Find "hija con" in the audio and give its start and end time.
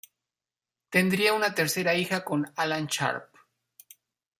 1.93-2.51